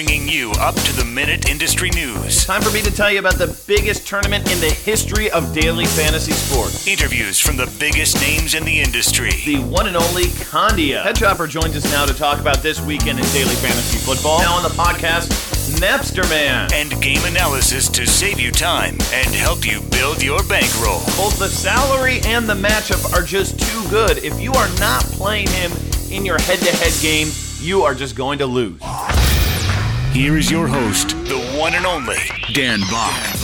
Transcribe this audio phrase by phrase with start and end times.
[0.00, 3.34] Bringing you up to the minute industry news, Time for me to tell you about
[3.34, 6.86] the biggest tournament in the history of daily fantasy sports.
[6.86, 11.02] interviews from the biggest names in the industry, The one and only Condia.
[11.02, 14.38] Head Chopper joins us now to talk about this weekend in daily fantasy football.
[14.38, 15.28] Now on the podcast,
[15.78, 16.70] Napster Man.
[16.72, 21.00] and game analysis to save you time and help you build your bankroll.
[21.20, 24.16] Both the salary and the matchup are just too good.
[24.24, 25.72] If you are not playing him
[26.10, 27.28] in your head to head game,
[27.60, 28.80] you are just going to lose.
[30.12, 32.16] Here is your host, the one and only
[32.52, 33.36] Dan Back.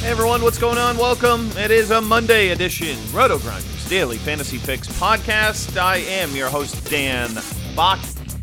[0.00, 0.96] Hey everyone, what's going on?
[0.96, 1.50] Welcome.
[1.58, 5.76] It is a Monday edition Roto Grinders Daily Fantasy Fix podcast.
[5.76, 7.30] I am your host Dan
[7.76, 8.00] Back,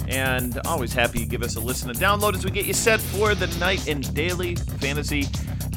[0.07, 3.01] and always happy you give us a listen and download as we get you set
[3.01, 5.25] for the night in daily fantasy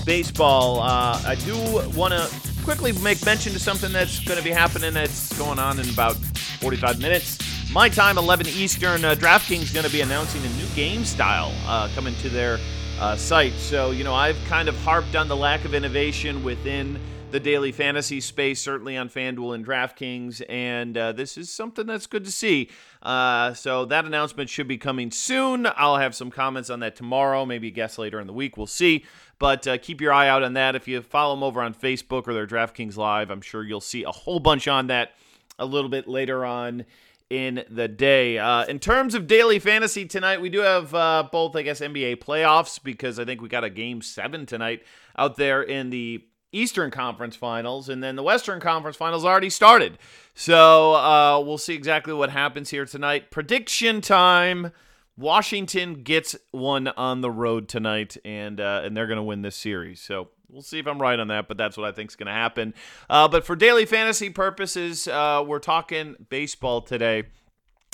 [0.05, 0.81] baseball.
[0.81, 1.57] Uh, I do
[1.97, 2.31] want to
[2.65, 4.93] quickly make mention to something that's going to be happening.
[4.93, 7.39] That's going on in about 45 minutes.
[7.73, 9.03] My time, 11 Eastern.
[9.03, 12.59] Uh, DraftKings going to be announcing a new game style uh, coming to their
[13.01, 13.55] uh, site.
[13.55, 17.01] So, you know, I've kind of harped on the lack of innovation within
[17.31, 22.05] the daily fantasy space, certainly on FanDuel and DraftKings, and uh, this is something that's
[22.05, 22.69] good to see.
[23.01, 25.67] Uh, so, that announcement should be coming soon.
[25.75, 28.59] I'll have some comments on that tomorrow, maybe a guest later in the week.
[28.59, 29.07] We'll see.
[29.39, 30.77] But uh, keep your eye out on that.
[30.77, 34.03] If you follow them over on Facebook or their DraftKings Live, I'm sure you'll see
[34.03, 35.13] a whole bunch on that
[35.59, 36.85] a little bit later on
[37.33, 38.37] in the day.
[38.37, 42.17] Uh, in terms of daily fantasy tonight, we do have uh, both, I guess, NBA
[42.17, 44.83] playoffs because I think we got a game seven tonight
[45.17, 46.23] out there in the
[46.53, 49.99] Eastern Conference Finals, and then the Western Conference Finals already started.
[50.35, 53.31] So uh, we'll see exactly what happens here tonight.
[53.31, 54.71] Prediction time.
[55.17, 59.57] Washington gets one on the road tonight, and uh, and they're going to win this
[59.57, 60.03] series.
[60.03, 62.27] So we'll see if I'm right on that, but that's what I think is going
[62.27, 62.75] to happen.
[63.09, 67.25] Uh, but for daily fantasy purposes, uh, we're talking baseball today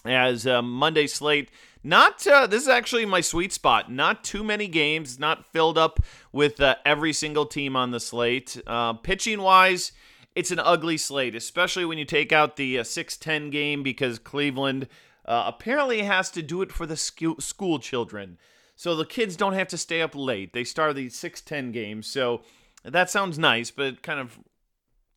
[0.05, 1.51] as uh, Monday slate.
[1.85, 3.91] Not uh, this is actually my sweet spot.
[3.91, 6.01] Not too many games, not filled up
[6.33, 8.61] with uh, every single team on the slate.
[8.67, 9.93] Uh, pitching wise,
[10.35, 14.89] it's an ugly slate, especially when you take out the uh, 6-10 game because Cleveland
[15.31, 18.39] apparently has to do it for the school children.
[18.79, 20.53] So the kids don't have to stay up late.
[20.53, 22.07] They start the 6-10 games.
[22.07, 22.43] So
[22.85, 24.39] that sounds nice, but kind of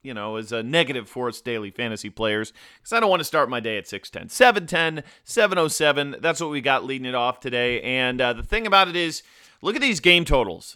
[0.02, 3.26] you know, is a negative for us daily fantasy players because I don't want to
[3.26, 4.30] start my day at 610.
[4.30, 7.84] 710, 707, that's what we got leading it off today.
[7.84, 9.22] And uh, the thing about it is,
[9.62, 10.76] look at these game totals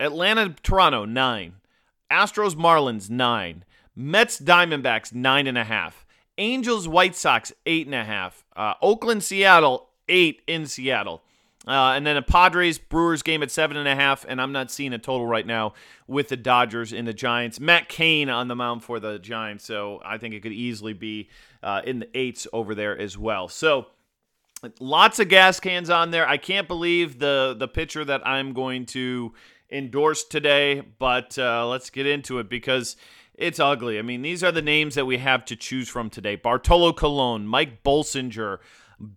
[0.00, 1.56] Atlanta, Toronto, 9.
[2.10, 3.64] Astros, Marlins, 9.
[3.94, 5.92] Mets, Diamondbacks, 9.5.
[6.38, 8.32] Angels, White Sox, 8.5.
[8.56, 11.22] Uh, Oakland, Seattle, 8 in Seattle.
[11.66, 14.70] Uh, and then a Padres Brewers game at seven and a half, and I'm not
[14.70, 15.72] seeing a total right now
[16.06, 17.58] with the Dodgers and the Giants.
[17.58, 21.30] Matt Cain on the mound for the Giants, so I think it could easily be
[21.62, 23.48] uh, in the eights over there as well.
[23.48, 23.86] So
[24.78, 26.28] lots of gas cans on there.
[26.28, 29.32] I can't believe the the pitcher that I'm going to
[29.70, 32.96] endorse today, but uh, let's get into it because
[33.34, 33.98] it's ugly.
[33.98, 37.46] I mean, these are the names that we have to choose from today: Bartolo Colon,
[37.46, 38.58] Mike Bolsinger.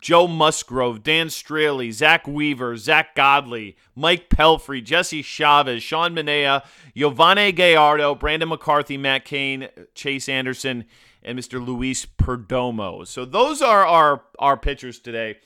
[0.00, 6.64] Joe Musgrove, Dan Straily, Zack Wheeler, Zack Godley, Mike Pelfrey, Jesse Chavez, Sean Manaea,
[6.96, 10.84] Yovani Gallardo, Brandon McCarthy, Matt Cain, Chase Anderson,
[11.22, 11.64] and Mr.
[11.64, 13.06] Luis Perdomo.
[13.06, 15.36] So those are our, our pitchers today.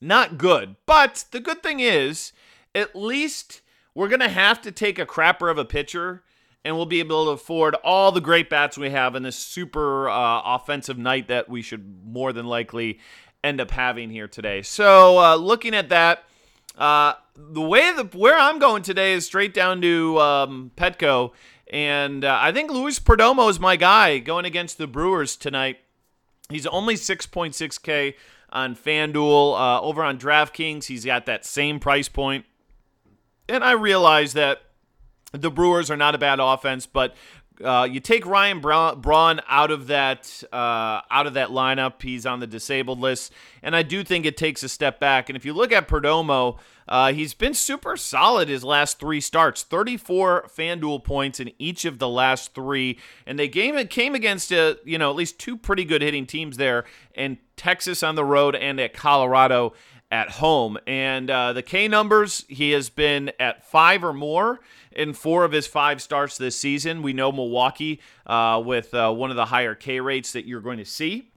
[0.00, 0.76] Not good.
[0.86, 2.32] But the good thing is,
[2.74, 3.60] at least
[3.94, 6.22] we're going to have to take a crapper of a pitcher
[6.64, 10.08] and we'll be able to afford all the great bats we have in this super
[10.08, 13.00] uh, offensive night that we should more than likely
[13.42, 14.62] end up having here today.
[14.62, 16.24] So, uh, looking at that,
[16.76, 21.32] uh, the way the where I'm going today is straight down to um, Petco,
[21.72, 25.78] and uh, I think Luis Perdomo is my guy going against the Brewers tonight.
[26.50, 28.14] He's only 6.6k
[28.50, 29.58] on FanDuel.
[29.58, 32.44] Uh, over on DraftKings, he's got that same price point.
[33.48, 34.62] And I realize that
[35.32, 37.14] the Brewers are not a bad offense, but
[37.62, 42.02] uh, you take Ryan Braun out of that uh, out of that lineup.
[42.02, 43.32] He's on the disabled list,
[43.62, 45.28] and I do think it takes a step back.
[45.28, 46.58] And if you look at Perdomo,
[46.88, 49.62] uh, he's been super solid his last three starts.
[49.62, 54.78] 34 FanDuel points in each of the last three, and they game came against a,
[54.84, 56.84] you know at least two pretty good hitting teams there,
[57.14, 59.72] and Texas on the road and at Colorado
[60.12, 60.78] at home.
[60.86, 64.60] And uh, the K numbers, he has been at five or more
[64.92, 67.02] in four of his five starts this season.
[67.02, 70.76] We know Milwaukee uh, with uh, one of the higher K rates that you're going
[70.76, 71.30] to see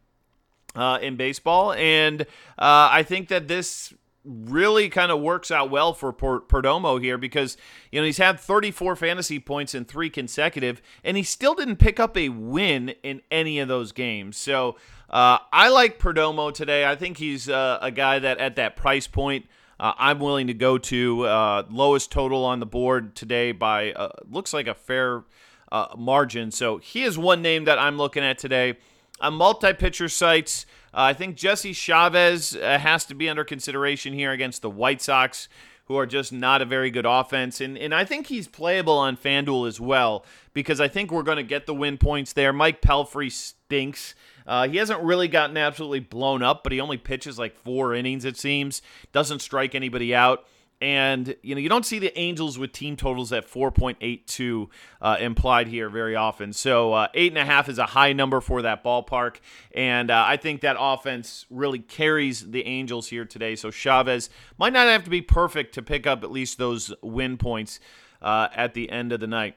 [0.75, 1.71] uh, in baseball.
[1.71, 3.93] And uh, I think that this
[4.25, 7.57] really kind of works out well for Perdomo here because
[7.91, 11.99] you know he's had 34 fantasy points in three consecutive, and he still didn't pick
[11.99, 14.35] up a win in any of those games.
[14.35, 14.75] So
[15.09, 16.85] uh, I like Perdomo today.
[16.85, 19.45] I think he's uh, a guy that at that price point
[19.79, 24.09] uh, I'm willing to go to uh, lowest total on the board today by uh,
[24.29, 25.23] looks like a fair
[25.71, 26.51] uh, margin.
[26.51, 28.77] So he is one name that I'm looking at today.
[29.21, 34.61] On multi-pitcher sites, uh, I think Jesse Chavez has to be under consideration here against
[34.61, 35.47] the White Sox,
[35.85, 37.61] who are just not a very good offense.
[37.61, 41.37] And, and I think he's playable on FanDuel as well because I think we're going
[41.37, 42.51] to get the win points there.
[42.51, 44.15] Mike Pelfrey stinks.
[44.45, 48.25] Uh, he hasn't really gotten absolutely blown up, but he only pitches like four innings,
[48.25, 48.81] it seems.
[49.11, 50.45] Doesn't strike anybody out.
[50.81, 54.67] And you know you don't see the Angels with team totals at 4.82
[55.01, 56.51] uh, implied here very often.
[56.51, 59.37] So uh, eight and a half is a high number for that ballpark,
[59.73, 63.55] and uh, I think that offense really carries the Angels here today.
[63.55, 67.37] So Chavez might not have to be perfect to pick up at least those win
[67.37, 67.79] points
[68.21, 69.55] uh, at the end of the night.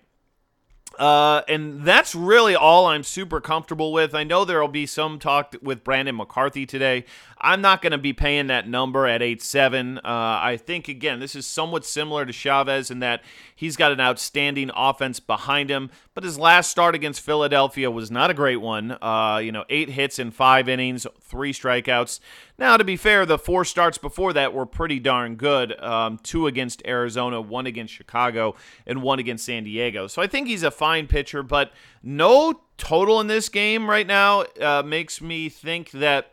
[0.98, 4.14] Uh, and that's really all I'm super comfortable with.
[4.14, 7.04] I know there will be some talk with Brandon McCarthy today.
[7.40, 9.98] I'm not going to be paying that number at 8 7.
[9.98, 13.22] Uh, I think, again, this is somewhat similar to Chavez in that
[13.54, 18.30] he's got an outstanding offense behind him, but his last start against Philadelphia was not
[18.30, 18.98] a great one.
[19.00, 22.18] Uh, you know, eight hits in five innings, three strikeouts.
[22.58, 26.48] Now, to be fair, the four starts before that were pretty darn good um, two
[26.48, 30.08] against Arizona, one against Chicago, and one against San Diego.
[30.08, 31.72] So I think he's a fine pitcher, but
[32.02, 36.32] no total in this game right now uh, makes me think that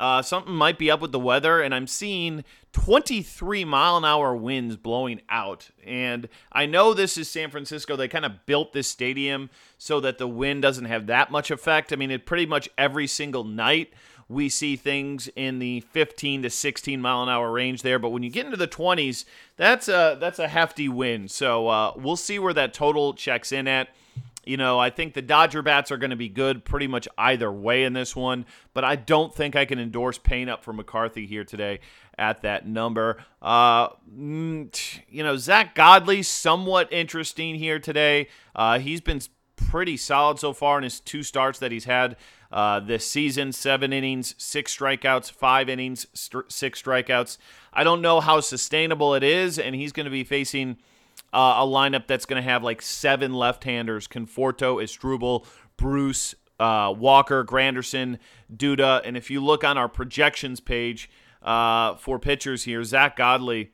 [0.00, 2.42] uh, something might be up with the weather, and I'm seeing
[2.72, 5.70] 23 mile an hour winds blowing out.
[5.84, 7.94] And I know this is San Francisco.
[7.94, 11.92] They kind of built this stadium so that the wind doesn't have that much effect.
[11.92, 13.92] I mean, it pretty much every single night
[14.30, 17.98] we see things in the 15 to 16 mile an hour range there.
[17.98, 19.24] But when you get into the 20s,
[19.56, 21.32] that's a that's a hefty wind.
[21.32, 23.88] So uh, we'll see where that total checks in at.
[24.44, 27.52] You know, I think the Dodger bats are going to be good pretty much either
[27.52, 31.26] way in this one, but I don't think I can endorse paying up for McCarthy
[31.26, 31.80] here today
[32.16, 33.18] at that number.
[33.42, 38.28] Uh, mm, you know, Zack Godley, somewhat interesting here today.
[38.54, 39.20] Uh, he's been
[39.56, 42.16] pretty solid so far in his two starts that he's had
[42.52, 43.52] uh, this season.
[43.52, 47.38] Seven innings, six strikeouts, five innings, st- six strikeouts.
[47.72, 50.78] I don't know how sustainable it is, and he's going to be facing
[51.32, 57.44] uh, a lineup that's going to have like seven left-handers: Conforto, Asdrubal, Bruce, uh, Walker,
[57.44, 58.18] Granderson,
[58.54, 59.00] Duda.
[59.04, 61.10] And if you look on our projections page
[61.42, 63.70] uh, for pitchers here, Zack Godley,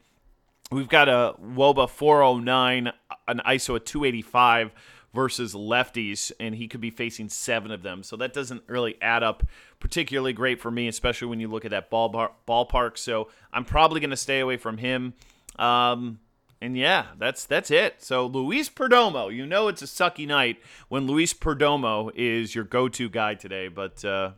[0.71, 2.93] we've got a WOBA 409,
[3.29, 4.73] an ISO at 285
[5.17, 8.05] versus lefties, and he could be facing seven of them.
[8.05, 9.43] So that doesn't really add up
[9.81, 12.13] particularly great for me, especially when you look at that ball
[12.47, 12.99] ballpark.
[12.99, 15.15] So I'm probably going to stay away from him.
[15.59, 16.21] Um,
[16.61, 18.03] and yeah, that's that's it.
[18.03, 20.59] So Luis Perdomo, you know it's a sucky night
[20.89, 24.33] when Luis Perdomo is your go-to guy today, but uh,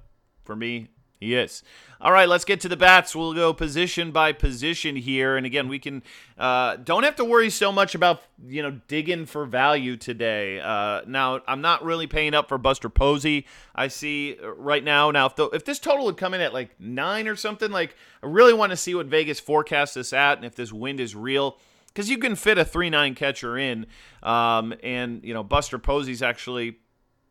[0.44, 0.88] for me,
[1.18, 1.62] he is.
[2.00, 3.16] All right, let's get to the bats.
[3.16, 6.04] We'll go position by position here, and again, we can
[6.38, 10.60] uh, don't have to worry so much about you know digging for value today.
[10.60, 13.46] Uh, now, I'm not really paying up for Buster Posey.
[13.74, 15.10] I see right now.
[15.10, 17.96] Now, if the, if this total would come in at like nine or something, like
[18.22, 21.16] I really want to see what Vegas forecasts this at, and if this wind is
[21.16, 23.86] real because you can fit a three nine catcher in,
[24.22, 26.78] um, and you know Buster Posey's actually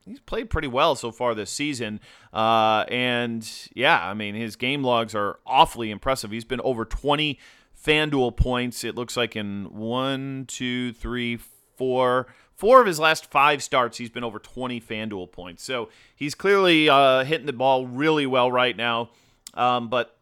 [0.07, 1.99] he's played pretty well so far this season.
[2.33, 6.31] Uh, and yeah, I mean, his game logs are awfully impressive.
[6.31, 7.39] He's been over 20
[7.87, 11.37] FanDuel points, it looks like in one, two, three,
[11.77, 12.27] four.
[12.55, 15.63] Four of his last five starts, he's been over 20 FanDuel points.
[15.63, 19.11] So he's clearly uh, hitting the ball really well right now.
[19.53, 20.17] Um, but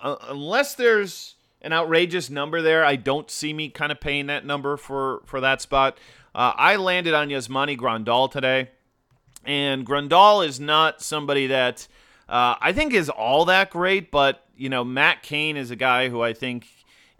[0.00, 4.44] uh, unless there's an outrageous number there, I don't see me kind of paying that
[4.44, 5.96] number for, for that spot.
[6.34, 8.70] Uh, I landed on Yasmani Grandal today.
[9.46, 11.86] And Grandal is not somebody that
[12.28, 16.08] uh, I think is all that great, but you know Matt Cain is a guy
[16.08, 16.66] who I think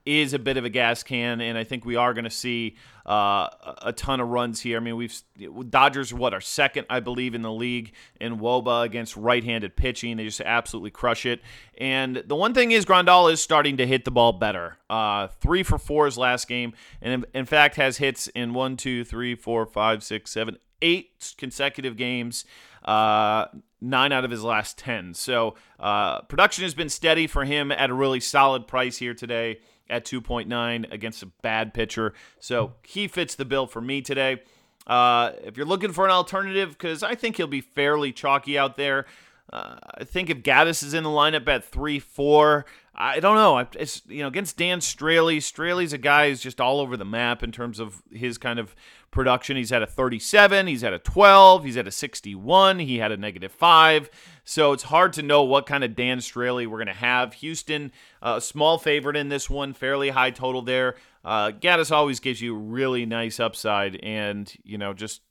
[0.06, 2.76] is a bit of a gas can, and I think we are going to see
[3.04, 3.49] uh,
[3.83, 4.76] a ton of runs here.
[4.76, 5.21] I mean, we've
[5.68, 10.16] Dodgers what are second, I believe, in the league in WOBA against right-handed pitching.
[10.16, 11.42] They just absolutely crush it.
[11.78, 14.78] And the one thing is, Grandal is starting to hit the ball better.
[14.88, 18.76] Uh, three for four his last game, and in, in fact has hits in one,
[18.76, 22.45] two, three, four, five, six, seven, eight consecutive games.
[22.85, 23.47] Uh,
[23.80, 25.14] nine out of his last 10.
[25.14, 29.59] So uh, production has been steady for him at a really solid price here today
[29.88, 32.14] at 2.9 against a bad pitcher.
[32.38, 34.42] So he fits the bill for me today.
[34.87, 38.76] Uh, if you're looking for an alternative, because I think he'll be fairly chalky out
[38.76, 39.06] there.
[39.52, 43.59] Uh, I think if Gaddis is in the lineup at three four, I don't know.
[43.78, 45.37] It's you know against Dan Straily.
[45.37, 48.75] Straily's a guy who's just all over the map in terms of his kind of
[49.16, 49.56] production.
[49.56, 53.16] He's had a 37, he's had a 12, he's had a 61, he had a
[53.16, 54.11] negative five.
[54.44, 57.32] So it's hard to know what kind of Dan Straily we're going to have.
[57.35, 57.92] Houston,
[58.23, 60.96] a uh, small favorite in this one, fairly high total there.
[61.25, 65.23] Uh, Gattis always gives you really nice upside, and you know just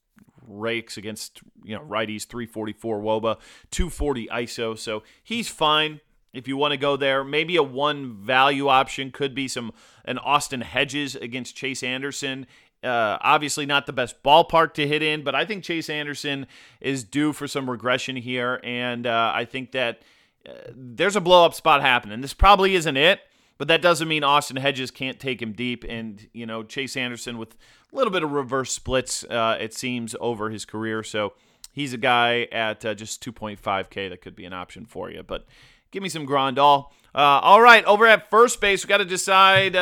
[0.47, 3.39] rakes against you know righties 344 woba
[3.71, 6.01] 240 iso so he's fine
[6.33, 9.71] if you want to go there maybe a one value option could be some
[10.03, 12.45] an austin hedges against chase anderson
[12.85, 16.47] uh, obviously not the best ballpark to hit in but i think chase anderson
[16.79, 20.01] is due for some regression here and uh, i think that
[20.47, 23.19] uh, there's a blow up spot happening this probably isn't it
[23.57, 25.85] but that doesn't mean Austin Hedges can't take him deep.
[25.87, 27.55] And, you know, Chase Anderson with
[27.91, 31.03] a little bit of reverse splits, uh, it seems, over his career.
[31.03, 31.33] So
[31.71, 35.23] he's a guy at uh, just 2.5K that could be an option for you.
[35.23, 35.45] But
[35.91, 36.87] give me some Grandal.
[37.13, 39.75] Uh, all right, over at first base, we got to decide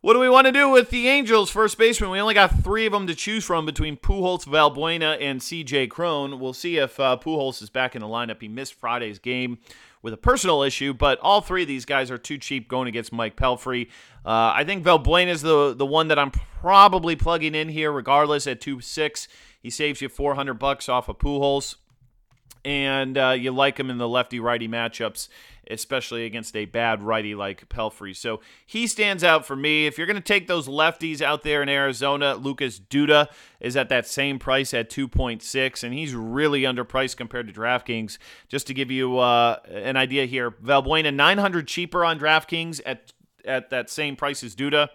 [0.00, 2.10] what do we want to do with the Angels first baseman.
[2.10, 5.88] We only got three of them to choose from between Pujols, Valbuena, and C.J.
[5.88, 6.38] Cron.
[6.38, 8.40] We'll see if uh, Pujols is back in the lineup.
[8.40, 9.58] He missed Friday's game
[10.00, 13.12] with a personal issue, but all three of these guys are too cheap going against
[13.12, 13.88] Mike Pelfrey.
[14.24, 18.46] Uh, I think Valbuena is the the one that I'm probably plugging in here, regardless
[18.46, 19.26] at two six.
[19.60, 21.74] He saves you 400 bucks off of Pujols,
[22.64, 25.28] and uh, you like him in the lefty righty matchups
[25.70, 28.14] especially against a bad righty like Pelfrey.
[28.14, 29.86] So he stands out for me.
[29.86, 33.28] If you're going to take those lefties out there in Arizona, Lucas Duda
[33.60, 38.18] is at that same price at 2.6, and he's really underpriced compared to DraftKings.
[38.48, 43.12] Just to give you uh, an idea here, Valbuena 900 cheaper on DraftKings at
[43.44, 44.88] at that same price as Duda,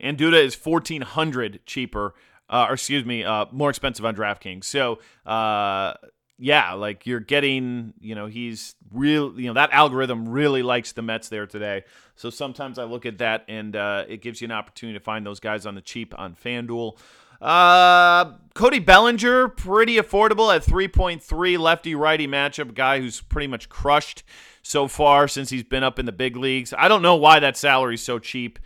[0.00, 2.14] and Duda is 1400 cheaper.
[2.48, 4.62] Uh, or excuse me, uh, more expensive on DraftKings.
[4.62, 5.94] So uh,
[6.38, 11.02] yeah, like you're getting, you know, he's real, you know, that algorithm really likes the
[11.02, 11.84] Mets there today.
[12.14, 15.24] So sometimes I look at that and uh, it gives you an opportunity to find
[15.24, 16.98] those guys on the cheap on FanDuel.
[17.40, 24.22] Uh, Cody Bellinger, pretty affordable at 3.3 lefty righty matchup, guy who's pretty much crushed
[24.62, 26.74] so far since he's been up in the big leagues.
[26.76, 28.58] I don't know why that salary's so cheap.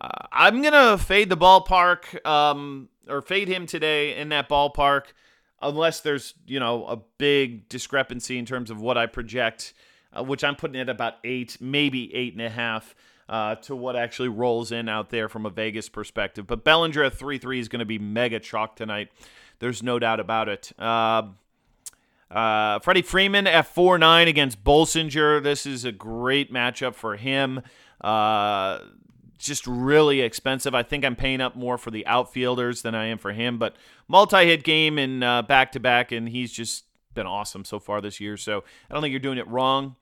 [0.00, 5.12] Uh, I'm going to fade the ballpark um, or fade him today in that ballpark
[5.64, 9.74] unless there's you know a big discrepancy in terms of what I project,
[10.12, 12.94] uh, which I'm putting at about eight, maybe eight and a half.
[13.26, 16.46] Uh, to what actually rolls in out there from a Vegas perspective.
[16.46, 19.10] But Bellinger at 3 3 is going to be mega chalk tonight.
[19.60, 20.72] There's no doubt about it.
[20.78, 21.28] Uh,
[22.30, 25.42] uh, Freddie Freeman at 4 9 against Bolsinger.
[25.42, 27.62] This is a great matchup for him.
[29.44, 30.74] Uh, just really expensive.
[30.74, 33.76] I think I'm paying up more for the outfielders than I am for him, but
[34.08, 36.84] multi-hit game and back to back, and he's just
[37.14, 38.36] been awesome so far this year.
[38.36, 39.96] So I don't think you're doing it wrong.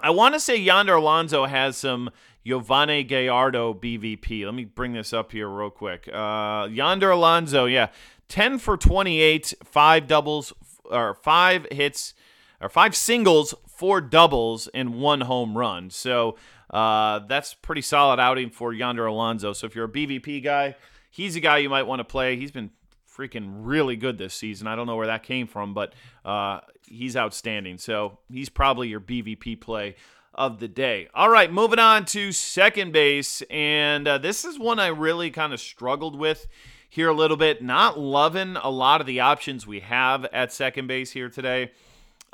[0.00, 2.10] I want to say Yonder Alonso has some
[2.44, 4.44] Yovani Gallardo BVP.
[4.44, 6.08] Let me bring this up here real quick.
[6.12, 7.88] Uh, Yonder Alonso, yeah,
[8.28, 10.52] 10 for 28, five doubles,
[10.84, 12.14] or five hits,
[12.60, 15.90] or five singles, four doubles, and one home run.
[15.90, 16.36] So
[16.74, 19.52] uh, that's pretty solid outing for Yonder Alonso.
[19.52, 20.74] So if you're a BVP guy,
[21.08, 22.36] he's a guy you might want to play.
[22.36, 22.70] He's been
[23.16, 24.66] freaking really good this season.
[24.66, 27.78] I don't know where that came from, but uh, he's outstanding.
[27.78, 29.94] So he's probably your BVP play
[30.34, 31.06] of the day.
[31.14, 33.40] All right, moving on to second base.
[33.50, 36.48] And uh, this is one I really kind of struggled with
[36.88, 37.62] here a little bit.
[37.62, 41.70] Not loving a lot of the options we have at second base here today.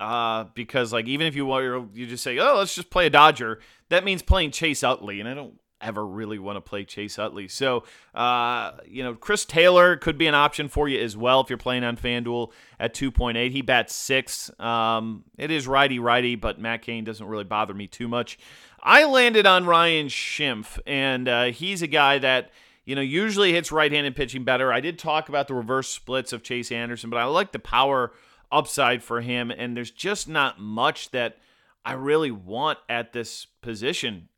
[0.01, 3.11] Uh, because like even if you want you just say oh let's just play a
[3.11, 7.19] Dodger that means playing Chase Utley and I don't ever really want to play Chase
[7.19, 7.49] Utley.
[7.49, 11.51] So uh, you know Chris Taylor could be an option for you as well if
[11.51, 14.51] you're playing on FanDuel at 2.8 he bats six.
[14.59, 18.39] Um, it is righty righty but Matt Cain doesn't really bother me too much.
[18.83, 22.53] I landed on Ryan Schimpf and uh, he's a guy that
[22.87, 24.73] you know usually hits right-handed pitching better.
[24.73, 28.13] I did talk about the reverse splits of Chase Anderson but I like the power
[28.53, 29.51] upside for him.
[29.51, 31.39] And there's just not much that
[31.85, 34.29] I really want at this position.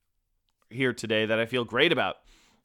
[0.71, 2.17] here today that I feel great about.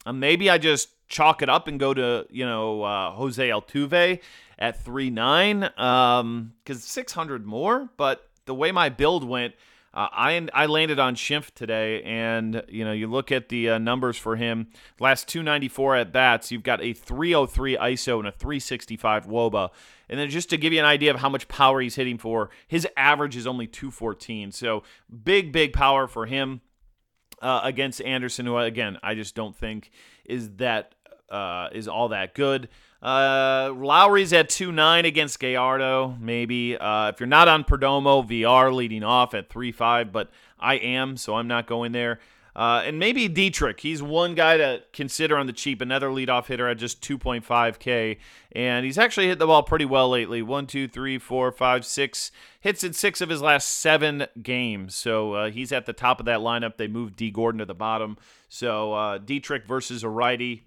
[0.06, 4.20] Uh, maybe I just chalk it up and go to you know uh, Jose Altuve
[4.58, 7.90] at three nine because um, 600 more.
[7.96, 9.54] But the way my build went,
[9.98, 13.78] uh, I I landed on Schimpf today, and you know you look at the uh,
[13.78, 14.68] numbers for him.
[15.00, 19.70] Last 294 at bats, you've got a 303 ISO and a 365 WOBA.
[20.08, 22.50] And then just to give you an idea of how much power he's hitting for,
[22.68, 24.52] his average is only 214.
[24.52, 24.84] So
[25.24, 26.60] big, big power for him
[27.42, 29.90] uh, against Anderson, who again I just don't think
[30.24, 30.94] is that
[31.28, 32.68] uh, is all that good.
[33.00, 36.16] Uh, Lowrie's at two nine against Gallardo.
[36.20, 40.74] Maybe uh, if you're not on Perdomo, Villar leading off at three five, but I
[40.74, 42.18] am, so I'm not going there.
[42.58, 43.78] Uh, and maybe Dietrich.
[43.78, 45.80] He's one guy to consider on the cheap.
[45.80, 48.18] Another leadoff hitter at just 2.5K.
[48.50, 50.42] And he's actually hit the ball pretty well lately.
[50.42, 52.32] One, two, three, four, five, six.
[52.60, 54.96] Hits in six of his last seven games.
[54.96, 56.78] So uh, he's at the top of that lineup.
[56.78, 58.18] They moved Dee Gordon to the bottom.
[58.48, 60.64] So uh, Dietrich versus a righty.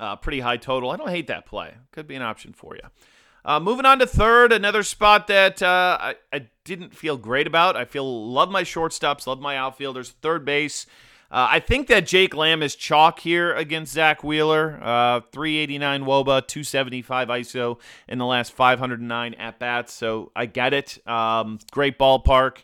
[0.00, 0.90] Uh, pretty high total.
[0.90, 1.74] I don't hate that play.
[1.92, 2.82] Could be an option for you.
[3.44, 7.76] Uh, moving on to third, another spot that uh, I, I, didn't feel great about.
[7.76, 10.10] I feel love my shortstops, love my outfielders.
[10.10, 10.84] Third base,
[11.30, 14.78] uh, I think that Jake Lamb is chalk here against Zack Wheeler.
[14.82, 17.78] Uh, 389 Woba, 275 ISO
[18.08, 19.92] in the last 509 at bats.
[19.92, 21.06] So I get it.
[21.06, 22.58] Um, great ballpark.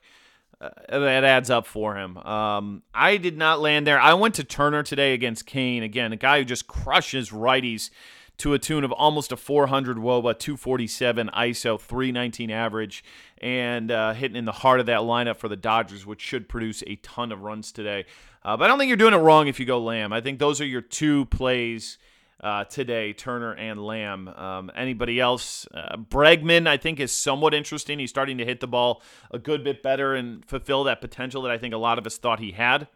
[0.64, 2.16] Uh, that adds up for him.
[2.18, 4.00] Um, I did not land there.
[4.00, 5.82] I went to Turner today against Cain.
[5.82, 7.90] Again, a guy who just crushes righties
[8.38, 13.04] to a tune of almost a 400 Woba, 247 ISO, 319 average,
[13.40, 16.82] and uh, hitting in the heart of that lineup for the Dodgers, which should produce
[16.86, 18.06] a ton of runs today.
[18.42, 20.12] Uh, but I don't think you're doing it wrong if you go Lamb.
[20.12, 21.98] I think those are your two plays
[22.44, 24.28] uh, today, Turner and Lamb.
[24.28, 25.66] Um, anybody else?
[25.72, 27.98] Uh, Bregman, I think, is somewhat interesting.
[27.98, 31.50] He's starting to hit the ball a good bit better and fulfill that potential that
[31.50, 32.86] I think a lot of us thought he had.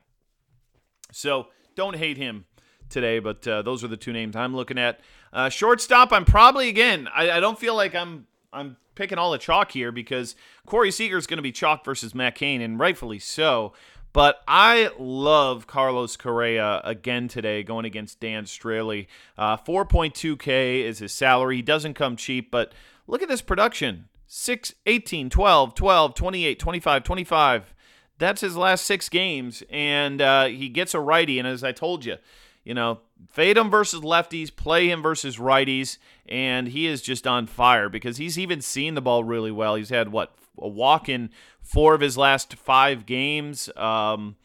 [1.13, 2.45] So don't hate him
[2.91, 5.01] today, but uh, those are the two names I'm looking at.
[5.33, 7.09] Uh, shortstop, I'm probably again.
[7.15, 10.37] I, I, don't feel like I'm I'm picking all the chalk here because
[10.67, 13.73] Corey Seager is going to be chalk versus Matt Cain, and rightfully so.
[14.13, 19.07] But I love Carlos Correa again today going against Dan Straily.
[19.37, 21.57] Uh, 4.2K is his salary.
[21.57, 22.73] He doesn't come cheap, but
[23.07, 27.75] look at this production 6, 18, 12, 12, 28, 25, 25.
[28.19, 31.39] That's his last six games, and uh, he gets a righty.
[31.39, 32.17] And as I told you,
[32.65, 32.99] you know,
[33.31, 38.17] fade him versus lefties, play him versus righties, and he is just on fire because
[38.17, 39.77] he's even seen the ball really well.
[39.77, 41.31] He's had what a walk in
[41.69, 44.37] four of his last five games, um,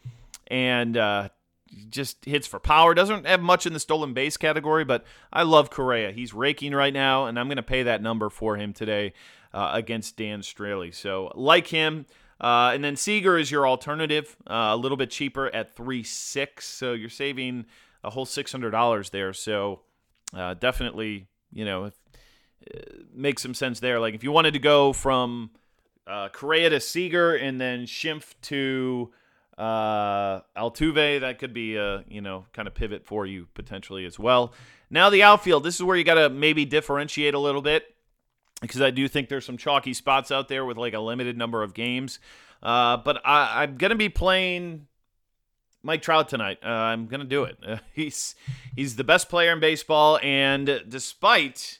[0.46, 1.30] and uh,
[1.88, 2.94] just hits for power.
[2.94, 6.12] Doesn't have much in the stolen base category, but I love Correa.
[6.12, 9.14] He's raking right now, and I'm going to pay that number for him today
[9.54, 10.94] uh, against Dan Straily.
[10.94, 12.04] So like him.
[12.40, 16.66] Uh, and then Seager is your alternative, uh, a little bit cheaper at three six.
[16.66, 17.64] So you're saving
[18.02, 19.32] a whole six hundred dollars there.
[19.32, 19.80] So
[20.36, 21.94] uh, definitely, you know, if,
[22.74, 23.98] uh, makes some sense there.
[23.98, 25.50] Like if you wanted to go from
[26.06, 29.12] uh, Correa to Seager, and then Schimpf to
[29.58, 31.20] uh, Altuve.
[31.20, 34.52] That could be a you know kind of pivot for you potentially as well.
[34.90, 35.64] Now the outfield.
[35.64, 37.94] This is where you got to maybe differentiate a little bit
[38.60, 41.62] because I do think there's some chalky spots out there with like a limited number
[41.62, 42.18] of games.
[42.62, 44.86] Uh, but I, I'm gonna be playing
[45.82, 46.58] Mike Trout tonight.
[46.64, 47.58] Uh, I'm gonna do it.
[47.64, 48.34] Uh, he's
[48.74, 51.78] he's the best player in baseball, and despite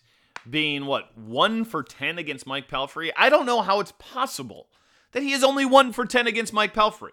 [0.49, 3.11] being what one for ten against Mike Pelfrey.
[3.17, 4.69] I don't know how it's possible
[5.13, 7.13] that he is only one for ten against Mike Pelfrey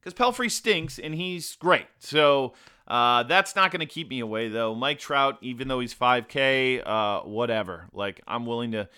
[0.00, 1.86] because Pelfrey stinks and he's great.
[1.98, 2.54] So
[2.86, 4.74] uh, that's not going to keep me away though.
[4.74, 7.88] Mike Trout, even though he's 5K, uh, whatever.
[7.92, 8.88] Like I'm willing to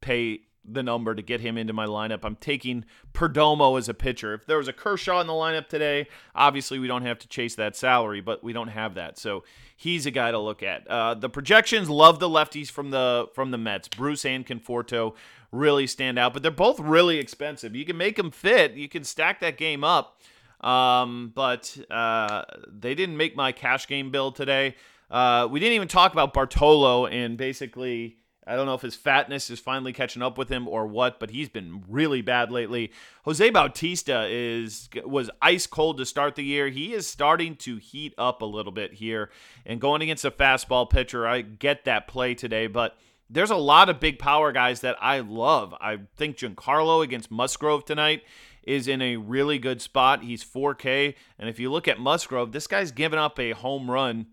[0.00, 2.20] pay the number to get him into my lineup.
[2.22, 4.34] I'm taking Perdomo as a pitcher.
[4.34, 7.54] If there was a Kershaw in the lineup today, obviously we don't have to chase
[7.56, 9.18] that salary, but we don't have that.
[9.18, 9.44] So
[9.76, 10.86] he's a guy to look at.
[10.86, 13.88] Uh, the projections love the lefties from the from the Mets.
[13.88, 15.14] Bruce and Conforto
[15.52, 17.74] really stand out, but they're both really expensive.
[17.74, 18.74] You can make them fit.
[18.74, 20.20] You can stack that game up.
[20.60, 24.76] Um, but uh, they didn't make my cash game bill today.
[25.10, 29.50] Uh, we didn't even talk about Bartolo and basically I don't know if his fatness
[29.50, 32.90] is finally catching up with him or what, but he's been really bad lately.
[33.24, 36.68] Jose Bautista is was ice cold to start the year.
[36.68, 39.30] He is starting to heat up a little bit here,
[39.66, 42.96] and going against a fastball pitcher, I get that play today, but
[43.28, 45.74] there's a lot of big power guys that I love.
[45.80, 48.22] I think Giancarlo against Musgrove tonight
[48.64, 50.24] is in a really good spot.
[50.24, 54.26] He's 4K, and if you look at Musgrove, this guy's given up a home run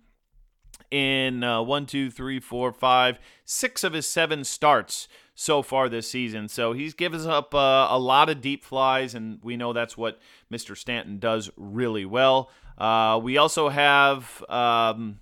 [0.92, 6.10] in uh, one, two, three, four, five, six of his seven starts so far this
[6.10, 6.48] season.
[6.48, 10.20] So he's given up uh, a lot of deep flies, and we know that's what
[10.52, 10.76] Mr.
[10.76, 12.50] Stanton does really well.
[12.78, 15.20] Uh, we also have, um,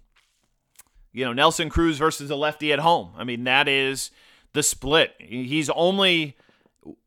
[1.12, 3.12] you know, Nelson Cruz versus a lefty at home.
[3.18, 4.12] I mean, that is
[4.54, 5.14] the split.
[5.20, 6.38] He's only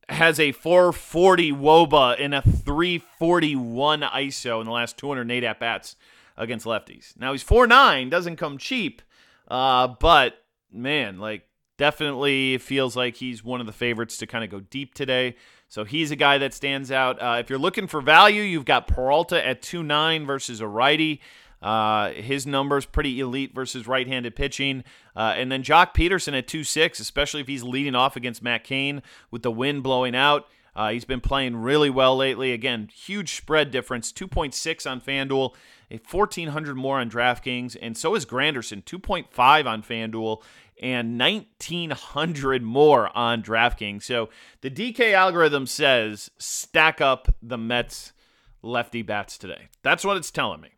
[0.09, 5.97] has a 440 woba and a 341 ISO in the last 208 at bats
[6.39, 7.19] against lefties.
[7.19, 9.03] Now he's 4'9, doesn't come cheap,
[9.49, 11.47] uh, but man, like
[11.77, 15.37] definitely feels like he's one of the favorites to kind of go deep today.
[15.69, 17.21] So he's a guy that stands out.
[17.21, 21.21] Uh, if you're looking for value, you've got Peralta at 2'9 versus a righty.
[21.61, 24.85] Uh, his numbers pretty elite versus right-handed pitching,
[25.17, 28.63] uh, and then Joc Pederson at two six, especially if he's leading off against Matt
[28.63, 30.47] Cain with the wind blowing out.
[30.77, 32.53] Uh, he's been playing really well lately.
[32.53, 35.53] Again, huge spread difference, 2.6 on FanDuel,
[35.91, 40.43] a 1400 more on DraftKings, and so is Granderson, 2.5 on FanDuel
[40.81, 44.05] and 1900 more on DraftKings.
[44.05, 44.29] So
[44.61, 48.13] the DK algorithm says stack up the Mets
[48.63, 49.69] lefty bats today.
[49.83, 50.71] That's what it's telling me.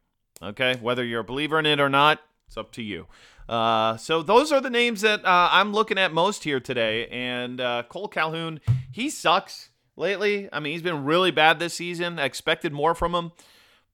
[0.42, 3.06] Okay, whether you're a believer in it or not, it's up to you.
[3.48, 7.08] Uh, so those are the names that uh, I'm looking at most here today.
[7.08, 8.60] And uh, Cole Calhoun,
[8.92, 10.48] he sucks lately.
[10.52, 12.18] I mean, he's been really bad this season.
[12.18, 13.32] I expected more from him,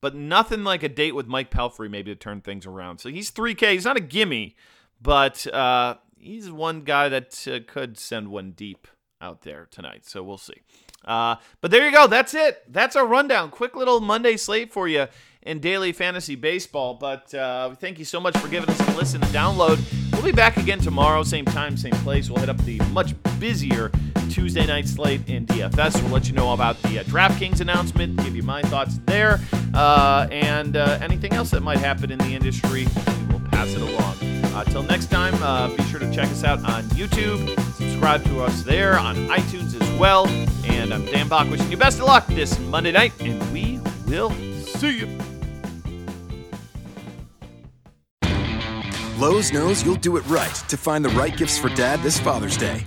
[0.01, 2.99] but nothing like a date with Mike Pelfrey maybe to turn things around.
[2.99, 3.73] So he's 3K.
[3.73, 4.57] He's not a gimme,
[5.01, 8.87] but uh, he's one guy that uh, could send one deep
[9.21, 10.07] out there tonight.
[10.07, 10.63] So we'll see.
[11.05, 12.07] Uh, but there you go.
[12.07, 12.63] That's it.
[12.69, 13.51] That's our rundown.
[13.51, 15.07] Quick little Monday slate for you
[15.43, 16.95] in daily fantasy baseball.
[16.95, 19.81] But uh, thank you so much for giving us a listen and download.
[20.13, 22.29] We'll be back again tomorrow, same time, same place.
[22.29, 23.93] We'll hit up the much busier
[24.31, 26.03] Tuesday night slate in DFS.
[26.03, 29.41] We'll let you know about the uh, DraftKings announcement, give you my thoughts there,
[29.75, 32.87] uh, and uh, anything else that might happen in the industry.
[33.29, 34.17] We'll pass it along.
[34.57, 37.49] Until uh, next time, uh, be sure to check us out on YouTube.
[37.75, 40.27] Subscribe to us there on iTunes as well.
[40.65, 44.31] And I'm Dan Back wishing you best of luck this Monday night, and we will
[44.63, 45.19] see you.
[49.19, 52.57] Lowe's knows you'll do it right to find the right gifts for dad this Father's
[52.57, 52.87] Day.